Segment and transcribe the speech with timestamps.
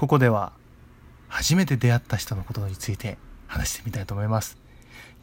[0.00, 0.54] ここでは
[1.28, 4.56] 初めて出会った人のことについて話してみたいと思います。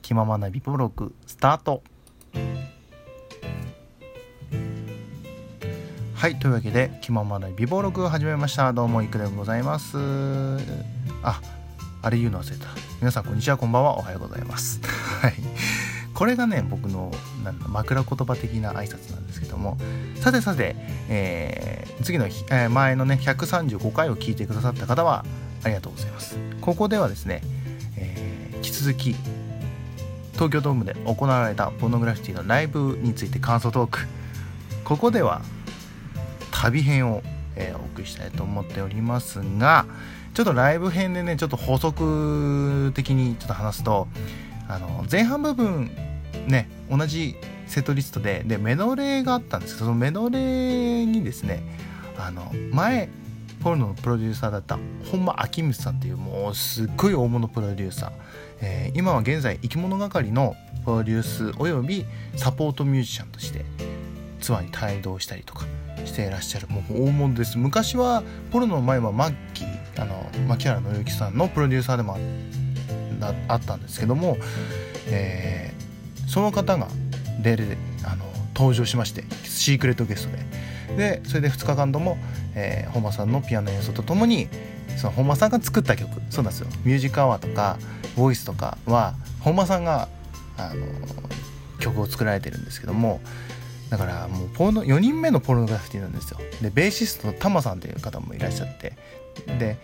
[0.03, 1.82] 気ままなビブログスタート。
[6.13, 8.71] はいというわけで気ままな美貌録を始めました。
[8.71, 9.98] どうもいくでございます。
[11.23, 11.41] あ
[12.04, 12.68] あれ言うの忘れた。
[13.02, 13.98] 皆さんこんにちはこんばんは。
[13.98, 14.80] おはようございます。
[15.23, 15.34] はい。
[16.18, 17.11] これがね僕の
[17.43, 19.77] なん枕言葉的な挨拶なんですけども
[20.16, 20.75] さてさて、
[21.09, 25.23] えー、次の、えー、前のね135回を聞いてくださった方は
[25.63, 26.35] ありがとうございます。
[26.59, 27.41] ここではですね、
[27.98, 29.16] えー、引き続き
[30.34, 33.99] 東京ドームで行われたポノグラフィティのライブについて感想トーク。
[34.86, 35.44] ここでは
[36.49, 37.22] 旅編を、
[37.55, 39.86] えー、お送りしたいと思っておりますが
[40.34, 44.08] ちょっとライブ編でねちょっと補足的にちょっと話すと
[44.67, 45.91] あの前半部分
[46.48, 47.35] ね同じ
[47.67, 51.62] セットリストででメドレーがあったんですけどそのメドレーにですね
[52.17, 53.09] あの前
[53.61, 54.77] ポルノのプロデューサーだった
[55.11, 58.11] 本間明光さんっていうもうすっごい大物プロデューサー、
[58.61, 60.55] えー、今は現在生き物係の
[60.86, 62.05] プロデュースおよび
[62.36, 63.66] サポートミュージシャンとして
[64.39, 65.66] ツアーに帯同したりとか
[66.05, 67.58] していらっしゃるもう大物です。
[67.58, 72.67] 昔はポルノの前はマッキーあの牧原紀之さんのプロデューサーでもあって
[73.48, 74.38] あったんですけども、
[75.08, 76.88] えー、その方が
[77.42, 80.68] レールであの登場しましてシークレットゲストで。
[80.98, 82.18] でそれで2日間とも、
[82.56, 84.48] えー、本間さんのピアノ演奏とともに
[84.95, 86.68] その本間さんが作った曲そうなんですよ。
[86.86, 87.78] ミュージックアワーとか
[88.16, 90.08] ボイスとかは本間さんが
[90.58, 90.86] あの
[91.80, 93.22] 曲を作られてるんですけども
[93.90, 96.40] だからもうポノ4人目のポルノグラフィティなんですよ。
[96.62, 98.94] でベーシストのタマさんという方もいらっしゃって
[99.59, 99.77] で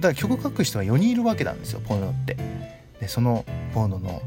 [0.00, 2.36] から曲を書く人は4人いるわけなんですよポルノって。
[3.00, 4.22] でそのポルノの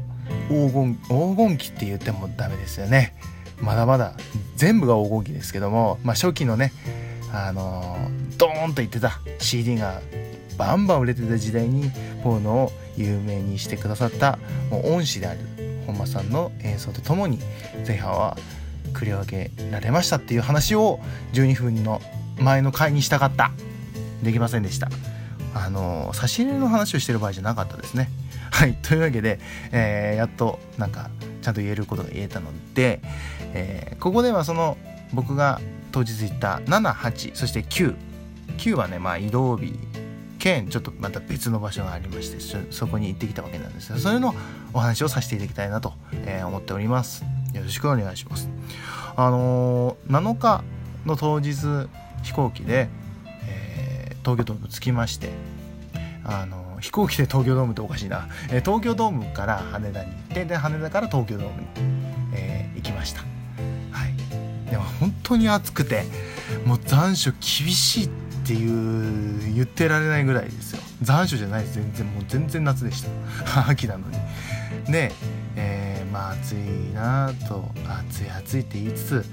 [0.48, 3.14] 黄金黄金期って言ってもダメですよね。
[3.60, 4.14] まだまだ
[4.56, 6.72] 全部が黄金期ですけども、まあ、初期のね
[7.32, 7.96] あの、
[8.38, 10.00] ドーンと言ってた CD が
[10.56, 11.90] バンバン売れてた時代に
[12.22, 14.38] ポーノを有名にしてくださった
[14.70, 15.40] もう恩師である
[15.86, 17.38] 本間さんの演奏とともに
[17.86, 18.36] 前半は
[18.92, 21.00] 繰り上げられましたっていう話を
[21.32, 22.00] 12分の
[22.38, 23.50] 前の回にしたかった。
[24.24, 24.88] できませんでした。
[25.54, 28.10] あの差し入れの話をしてる場合じゃなかったですね。
[28.50, 28.74] はい。
[28.82, 29.38] というわけで、
[29.70, 31.10] えー、やっとなんか
[31.42, 33.00] ちゃんと言えることが言えたので、
[33.52, 34.76] えー、ここではその
[35.12, 35.60] 僕が
[35.92, 39.78] 当日行った78そして99はねまあ移動日。
[40.44, 42.38] 兼ちょっとまた別の場所がありまして
[42.70, 44.34] そこに行ってきたわけなんですがそれの
[44.74, 47.24] お話をさせていただきたいなと、えー、思っております。
[47.54, 48.50] よろしくお願いします。
[49.16, 50.62] あのー、7日
[51.06, 51.88] の当日
[52.22, 52.88] 飛行機で、
[54.24, 55.30] 東京ドーム着きまして
[56.24, 61.66] あの飛行機で東京ドームっておかしいな、え東京ドームから羽田に行ってで羽田から東京ドームに、
[62.34, 63.20] えー、行きました。
[63.90, 64.70] はい。
[64.70, 66.04] でも本当に暑くて
[66.66, 68.08] もう残暑厳しいっ
[68.46, 70.82] ていう言ってられないぐらいですよ。
[71.02, 71.74] 残暑じゃないです。
[71.74, 73.68] 全然もう全然夏でした。
[73.68, 74.16] 秋なのに。
[74.92, 75.12] で、
[75.56, 79.24] えー、まあ暑いなと暑い暑いって言いつつ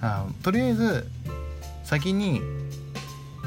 [0.00, 1.06] あとりあえず
[1.84, 2.40] 先に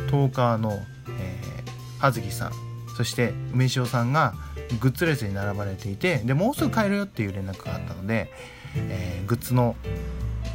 [0.09, 0.71] 10日の、
[1.19, 2.51] えー、葉月さん
[2.97, 4.33] そして梅塩さんが
[4.81, 8.31] グッズレースに並ばれていてでもうすぐ帰るよっていう連絡があったので、
[8.75, 9.75] えー、グッズの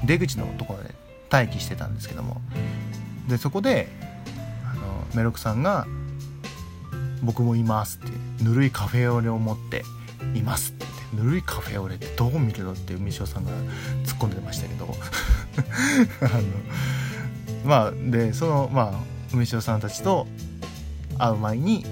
[0.04, 0.94] 出口のところで
[1.30, 2.40] 待機してたんですけども
[3.28, 3.88] でそこで
[4.70, 5.86] あのメロクさんが
[7.22, 8.12] 「僕もいます」って
[8.44, 9.84] 「ぬるいカフェオレを持って
[10.34, 10.86] います」って
[11.16, 13.50] 「ぬるいカフェオレってどう見るの?」って梅塩さんが
[14.04, 14.94] 突っ込んでましたけど
[16.20, 16.42] あの
[17.64, 20.26] まあでそのまあ梅塩さんたちと
[21.18, 21.84] 会う前に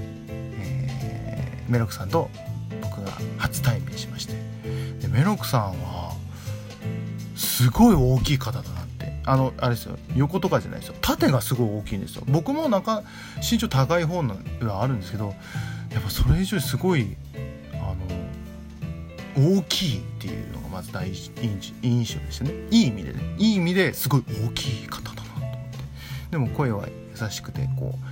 [1.69, 2.30] メロクさんと
[2.82, 4.34] 僕が初対面しまして。
[5.00, 6.14] でメロクさんは
[7.36, 9.20] すごい大きい方だなって。
[9.25, 9.98] あのあれですよ。
[10.16, 10.94] 横とかじゃないですよ。
[11.00, 12.25] 縦がすごい大きいんですよ。
[12.26, 13.03] 僕もなんか
[13.38, 15.34] 身長高い方のはあるんですけど
[15.92, 17.16] やっぱそれ以上にすごい
[17.74, 17.94] あ
[19.41, 21.30] の大きいっていうのがまず第一
[21.82, 22.53] 印象でしたね。
[22.70, 23.34] いい意味でね。
[23.38, 25.78] いい意味ですごい大きい方だなと思って。
[26.32, 26.86] でも声は
[27.31, 28.06] しくてこう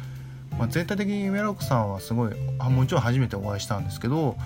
[0.59, 4.37] まあ、全体的にメロクさんはすごいあもちろん初めてお会いしたんですけど、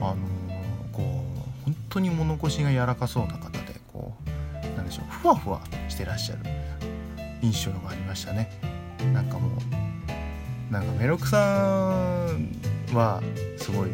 [0.00, 6.40] あのー、こう本当に物腰が柔らかそうな方でこうなんでしょうふわふわしてらっしゃる
[7.42, 8.50] 印象がありましたね。
[9.12, 9.50] なんかも
[10.70, 13.22] うなんかメロクさんは
[13.58, 13.90] すごい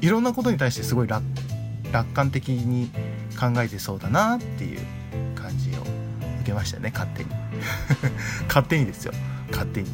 [0.00, 1.22] いろんなことに対してすごい楽
[2.14, 2.90] 観的に
[3.38, 4.80] 考えてそうだなっていう
[5.34, 5.80] 感じを
[6.40, 7.30] 受けましたね勝手に
[8.48, 9.12] 勝手にですよ
[9.50, 9.88] 勝手に。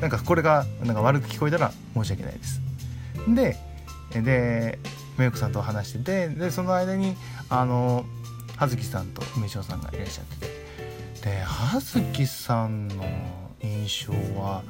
[0.00, 2.60] なんかこれがなんか悪く聞こえたら申し訳ないです。
[3.34, 3.56] で
[4.12, 4.78] で
[5.18, 7.16] メイクさんと話しててでその間に
[7.50, 8.04] あの
[8.56, 10.60] 葉月さんと梅塩さんがいらっしゃってて。
[11.20, 13.04] で葉月さんの
[13.62, 14.62] 印象は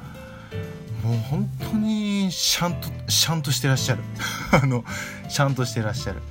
[1.01, 4.03] もう本当にシャンと シャンとしてらっしゃる。
[4.51, 4.83] あの
[5.29, 6.21] シャンとしてらっしゃる。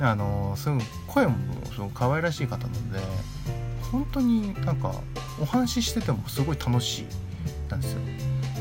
[0.00, 1.36] あのすごい声も
[1.72, 3.00] すごい可愛らしい方なので
[3.90, 4.92] 本当になんか
[5.40, 7.06] お話ししててもすごい楽しい
[7.70, 8.00] なんですよ。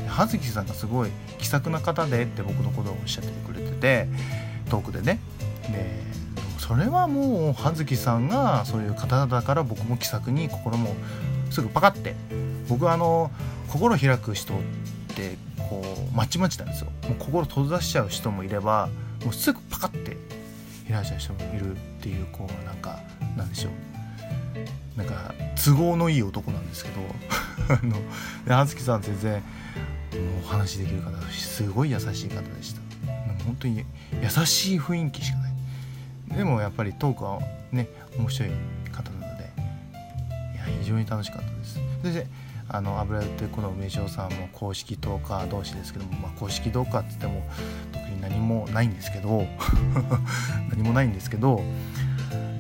[0.08, 1.10] 葉月さんがすごい
[1.40, 4.08] 気さくな方でって僕のことをおっしゃってくれてて
[4.70, 5.20] トークでね。
[5.72, 6.04] で
[6.60, 10.96] それはもう葉月さんがそういう方だから僕も気さくに心も
[11.50, 12.16] すぐパカって
[12.70, 13.32] 僕はあの
[13.68, 14.58] 心開く人っ
[15.16, 16.92] てこうまちまちなんですよ。
[17.08, 18.90] もう心閉ざしちゃう人もいれば
[19.24, 20.18] もうすぐパカって
[20.90, 23.00] 開いちゃう人もいるっていうこうなんか
[23.36, 23.72] なんでしょう。
[24.98, 27.02] なんか都合のいい男なんですけど
[27.74, 27.98] あの
[28.48, 29.44] 葉月さん全然もう
[30.46, 32.82] お話できる方すごい優しい方でした。
[33.46, 33.84] 本当に
[34.22, 35.54] 優しい雰囲気しかない。
[36.38, 37.40] でもやっぱりトークは
[37.72, 37.88] ね
[38.18, 38.50] 面白い
[38.92, 39.52] 方なので
[40.54, 41.80] いや非常に楽しかったです。
[42.02, 42.28] そして
[42.70, 47.44] あの油売ってこの梅塩さんも公式トーカー同士ですけども、まあ、公式トーカーっつっても
[47.92, 49.46] 特に何もないんですけど
[50.72, 51.62] 何もないんですけど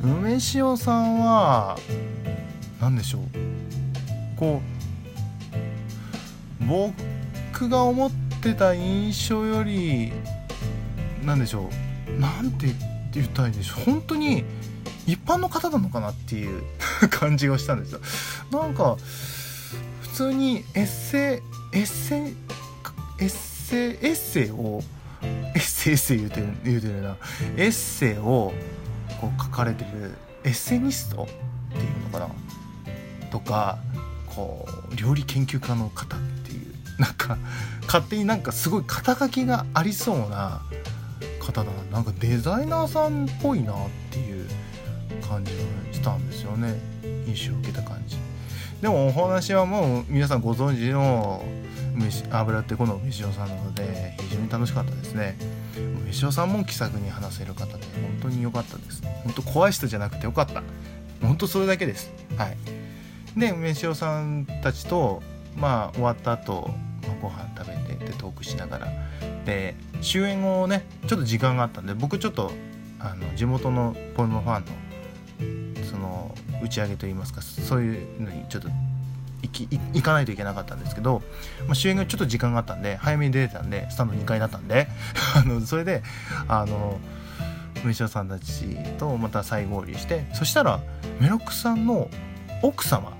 [0.03, 1.79] 梅塩さんは
[2.81, 3.21] 何でしょう。
[4.37, 4.61] こ
[6.61, 8.11] う僕が思っ
[8.41, 10.11] てた印象より
[11.23, 11.69] 何でしょ
[12.07, 12.19] う。
[12.19, 12.67] なんて
[13.13, 13.83] 言ったらいいんでしょう。
[13.85, 14.43] 本当に
[15.07, 16.63] 一般の方なのかなっていう。
[17.09, 17.99] 感じがしたんですよ
[18.51, 18.97] なんか
[20.01, 21.41] 普通にエッセ
[21.73, 22.21] イエッセイ
[23.19, 24.81] エッセイエッセイを
[25.55, 27.17] エッセイエッセイ言うてる言うてるな。
[27.57, 28.53] エッセイを
[29.23, 31.25] こう書かれてるエッセニストっ
[31.71, 32.29] ていうのかな？
[33.31, 33.77] とか
[34.35, 37.37] こう料理研究家の方っていうなんか
[37.87, 40.61] 勝手になんかすごい肩書きがありそうな
[41.39, 41.71] 方だな。
[41.91, 43.75] なんかデザイナーさんっぽいなっ
[44.11, 44.47] ていう
[45.25, 45.57] 感じが
[45.93, 46.75] したんですよね。
[47.25, 48.17] 印象を受けた感じ。
[48.81, 51.45] でもお話はもう皆さんご存知の
[52.29, 55.37] 油ってこの飯尾さんなので非常に楽しかったですね。
[56.13, 59.01] 飯尾さんも気さくに話せる方で本当に良かったです。
[59.23, 60.61] 本当怖い人じゃなくてよかった。
[61.21, 62.13] 本当それだけです。
[62.37, 62.57] はい。
[63.35, 65.23] で飯尾さんたちと
[65.55, 66.69] まあ終わった後、
[67.07, 68.87] まあ、ご飯食べてでトークしながら。
[69.45, 72.51] で終演後ねちょっと時間があったんで僕ちょっと
[72.99, 74.65] あの地元のポルノファン
[75.81, 76.33] のその
[76.63, 78.69] 打ち上げといいますかそういうのにちょっと
[79.43, 81.21] 行き行かないといけなかったんですけど、
[81.67, 84.87] まあ、終演後ちょっと時間があったんで早めに出てたんでスタンド2階だったんで
[85.35, 86.01] あのそれで
[86.47, 86.99] あの
[87.83, 90.79] 梅下さんたちとまた再合流してそしたら
[91.19, 92.09] メロックさんの
[92.61, 93.17] 奥様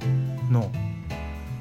[0.49, 0.71] の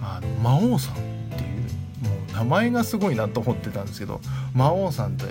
[0.00, 4.20] あの魔王さんっていうもう名前がすごいなと思ってたんですけど
[4.52, 5.26] 魔王さんと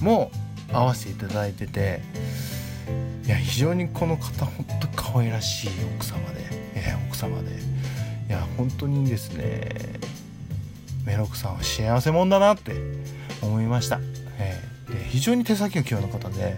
[0.00, 0.30] も
[0.72, 2.02] 会わせていただいてて
[3.24, 7.58] いや非常にこの方本当可愛らしい奥様で、えー、奥様で
[8.28, 9.68] いや本当にですね
[11.04, 12.72] メロクさんは幸せ者だなって
[13.42, 14.00] 思いました、
[14.38, 16.56] えー、で非常に手先が器用な方で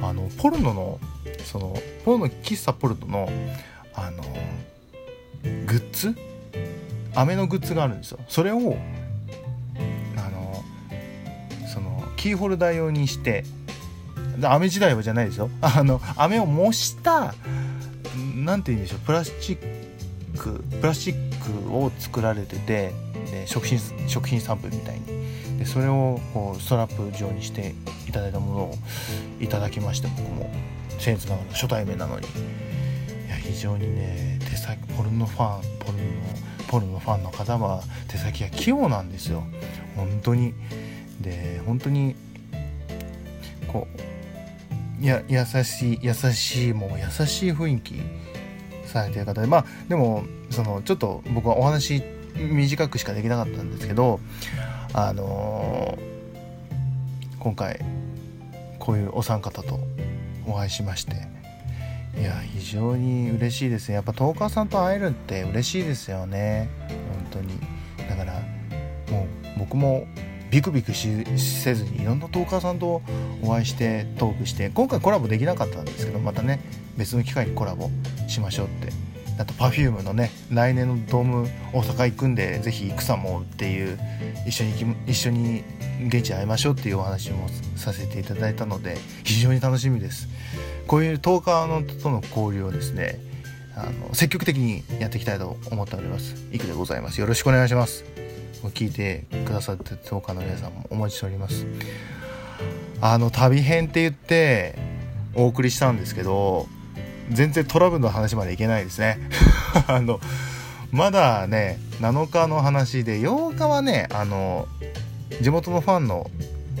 [0.00, 1.00] あのポルノの
[1.44, 3.28] そのポルノ喫茶ポルトの
[3.94, 4.22] あの
[5.42, 6.16] グッズ
[7.14, 8.18] 飴のグッズがあるんですよ。
[8.28, 8.76] それを
[10.16, 10.64] あの
[11.66, 13.44] そのキーホルダー用にして
[14.42, 15.50] 飴時代はじゃないですよ。
[15.60, 17.34] あの飴を模した
[18.34, 19.71] 何て言うんでしょうプラスチック
[20.42, 22.92] クプラスチックを作られてて
[23.30, 23.78] で食品
[24.08, 25.22] 食品サンプルみたいに。
[25.58, 27.74] でそれをこうストラップ状にして
[28.08, 28.74] いただいたものを
[29.40, 30.50] いただきまして僕も。
[30.98, 32.26] 僭越ながら初対面なのに。
[32.26, 32.30] い
[33.28, 36.04] や非常にね手先ポルノファンポルノ
[36.68, 39.44] ポルノファンの方は手先が器用なんですよ。
[39.94, 40.54] 本当に。
[41.20, 42.16] で本当に
[43.68, 43.86] こ
[45.00, 47.94] うや優しい優しいもう優しい雰囲気
[48.92, 52.02] されてる方でまあでもそのちょっと僕はお話
[52.36, 54.20] 短くしかできなかったんですけど
[54.92, 57.80] あのー、今回
[58.78, 59.78] こういうお三方と
[60.46, 61.32] お会いしまして
[62.18, 63.94] いや非常に嬉しいですね。
[63.94, 66.68] やっぱトーカーさんと会えるって嬉しいですよね。
[66.88, 67.58] 本当に。
[68.08, 68.34] だから
[69.10, 70.06] もう僕も
[70.50, 73.00] ビクビクしせずにいろんなトーカーさんと
[73.42, 76.60] お会いしてトークして今回コラボできなかったんですけどまたね
[76.98, 77.88] 別の機会にコラボ
[78.32, 78.92] しましょうって。
[79.38, 83.98] あと Perfume のね来年のドーム大阪行くんでぜひ行くさもっていう
[84.46, 85.64] 一緒に一緒に
[86.06, 90.28] 現地会いましょうっていうお話もさせていただいたので非常に楽しみです。
[90.86, 93.18] こういうトーカーのとの交流をですね
[93.74, 96.34] あの積極的にやっていきたいと思っております。
[96.52, 97.20] いくでございます。
[97.20, 98.04] よろしくお願いします。
[98.74, 101.66] 聞いてくださって当家の皆さんもお待ちしております。
[103.00, 104.78] あの旅編って言って
[105.34, 106.66] お送りしたんですけど
[107.32, 109.18] 全然トラブルの話までいけないですね。
[109.88, 110.20] あの
[110.90, 114.68] まだね7日の話で8日はねあの
[115.40, 116.30] 地元のファンの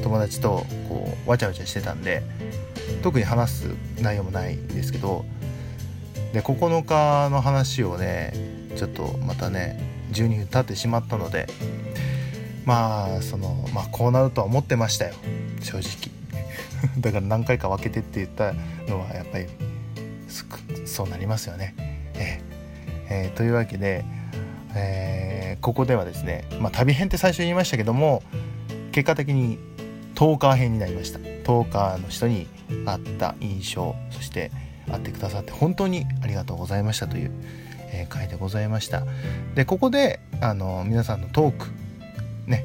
[0.02, 2.22] 友達とこうわちゃわちゃしてたんで
[3.02, 3.64] 特に話す
[4.00, 5.24] 内容もないんですけど
[6.32, 8.34] で9日の話をね
[8.76, 9.78] ちょっとまたね
[10.12, 11.46] 12分経ってしまったので
[12.64, 15.14] まあそのまあこうなるとは思ってましたよ。
[15.62, 16.12] 正直。
[16.98, 18.52] だから何回か分けてって言った
[18.90, 19.46] のはやっぱり
[20.86, 21.74] そうなりますよね。
[22.14, 24.04] えー、えー、というわけで、
[24.74, 28.22] えー、ここではですね、まあ、旅編って最初言いましたけども
[28.92, 29.58] 結果的に
[30.14, 31.18] トーカー編になりました。
[31.44, 32.46] トーカーの人に
[32.86, 34.50] 会った印象そして
[34.88, 37.32] 会ってくださって本当にありがとうございましたという、
[37.92, 39.04] え、回でございました。
[39.54, 41.66] でここであの皆さんのトーク
[42.46, 42.64] ね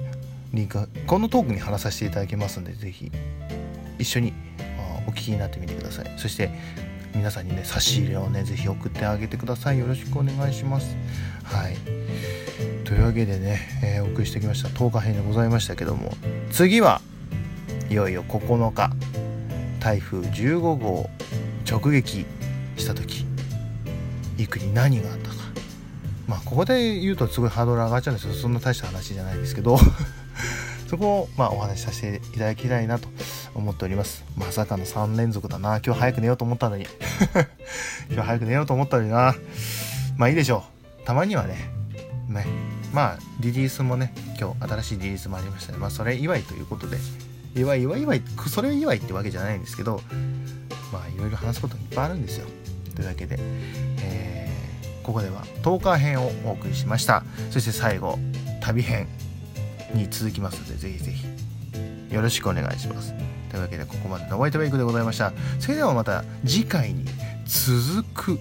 [0.54, 3.12] リンクこのトークに話させていただきますので是非
[4.00, 4.34] 一緒に
[5.08, 6.14] お聞きになってみてください。
[6.18, 6.52] そして
[7.18, 9.80] 皆さんにね差し入れをね是非送ってあげてください。
[9.80, 10.96] よろしくお願いします。
[11.44, 11.76] はい。
[12.86, 16.14] というわけでね、えー、お送りしてきました10日編でございましたけども
[16.52, 17.02] 次は
[17.90, 18.92] いよいよ9日
[19.80, 21.10] 台風15号
[21.70, 22.26] 直撃
[22.78, 23.26] した時
[24.38, 25.36] いくに何があったか。
[26.28, 29.78] まあここで言うとすごいハードル上がっちゃうんですけどそんな大した話じゃないですけど。
[30.88, 33.10] そこをまあお話しさせていただきたいなと。
[33.60, 34.24] 思っております。
[34.38, 35.82] まさかの3連続だな。
[35.84, 36.86] 今日早く寝ようと思ったのに。
[38.10, 39.36] 今日早く寝ようと思ったのにな。
[40.16, 40.64] まあいいでしょ
[41.02, 41.06] う。
[41.06, 41.70] たまにはね。
[42.28, 42.46] ね。
[42.94, 45.78] まあリリースもね今日新しいリリースもありましたね。
[45.78, 46.98] まあそれ祝いということで。
[47.56, 50.00] 祝い祝い祝いそれ祝いってわけじゃないんですけど
[50.94, 52.48] まあいろいろ話すこといっぱいあるんですよ。
[52.96, 53.38] というわけで、
[54.02, 57.24] えー、ここでは10日編をお送りしました。
[57.50, 58.20] そして最後
[58.62, 59.08] 旅編
[59.94, 61.48] に続きますのでぜひぜひ。
[62.14, 63.14] よろしくお願いします。
[63.50, 65.34] というわけでここまでのホワイトメイクでございました。
[65.60, 67.06] それではまた次回に
[67.46, 68.40] 続く